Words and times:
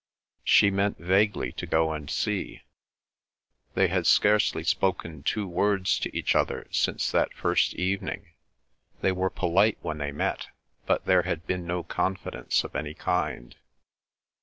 She 0.43 0.71
meant 0.71 0.97
vaguely 0.97 1.51
to 1.51 1.67
go 1.67 1.93
and 1.93 2.09
see. 2.09 2.63
They 3.75 3.87
had 3.87 4.07
scarcely 4.07 4.63
spoken 4.63 5.21
two 5.21 5.47
words 5.47 5.99
to 5.99 6.17
each 6.17 6.33
other 6.35 6.67
since 6.71 7.11
that 7.11 7.35
first 7.35 7.75
evening; 7.75 8.31
they 9.01 9.11
were 9.11 9.29
polite 9.29 9.77
when 9.81 9.99
they 9.99 10.11
met, 10.11 10.47
but 10.87 11.05
there 11.05 11.21
had 11.21 11.45
been 11.45 11.67
no 11.67 11.83
confidence 11.83 12.63
of 12.63 12.75
any 12.75 12.95
kind. 12.95 13.55